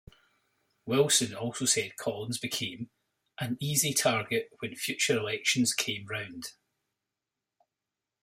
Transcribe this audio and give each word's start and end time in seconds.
Wilson 0.87 1.35
also 1.35 1.65
said 1.65 1.95
Collins 1.95 2.39
became 2.39 2.89
"an 3.39 3.55
easy 3.59 3.93
target 3.93 4.49
when 4.57 4.75
future 4.75 5.15
elections 5.19 5.75
came 5.75 6.07
round". 6.07 6.53